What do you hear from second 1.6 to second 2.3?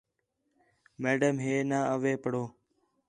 نہ، اوے